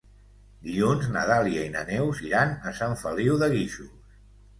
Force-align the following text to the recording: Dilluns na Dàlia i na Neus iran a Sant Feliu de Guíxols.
Dilluns 0.67 1.09
na 1.17 1.25
Dàlia 1.31 1.65
i 1.69 1.73
na 1.75 1.83
Neus 1.89 2.21
iran 2.29 2.55
a 2.71 2.73
Sant 2.79 2.97
Feliu 3.03 3.37
de 3.45 3.51
Guíxols. 3.53 4.09